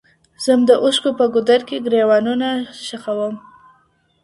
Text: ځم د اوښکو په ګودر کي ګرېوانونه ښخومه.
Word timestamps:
ځم 0.43 0.59
د 0.69 0.71
اوښکو 0.83 1.09
په 1.19 1.25
ګودر 1.33 1.61
کي 1.67 1.77
ګرېوانونه 1.85 2.49
ښخومه. 2.85 3.39